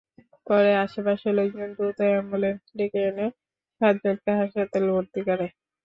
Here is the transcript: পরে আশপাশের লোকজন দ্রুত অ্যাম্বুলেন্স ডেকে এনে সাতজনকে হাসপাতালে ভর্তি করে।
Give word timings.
পরে 0.47 0.71
আশপাশের 0.83 1.33
লোকজন 1.37 1.69
দ্রুত 1.75 1.99
অ্যাম্বুলেন্স 2.05 2.61
ডেকে 2.77 3.01
এনে 3.09 3.27
সাতজনকে 3.81 4.31
হাসপাতালে 4.39 4.89
ভর্তি 4.91 5.21
করে। 5.27 5.45